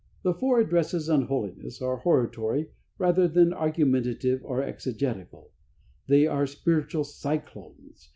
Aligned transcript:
The 0.23 0.33
four 0.33 0.59
addresses 0.59 1.11
on 1.11 1.27
Holiness 1.27 1.79
are 1.79 1.97
hortatory 1.97 2.71
rather 2.97 3.27
than 3.27 3.53
argumentative 3.53 4.43
or 4.43 4.63
exegetical. 4.63 5.51
They 6.07 6.25
are 6.25 6.47
spiritual 6.47 7.03
cyclones. 7.03 8.09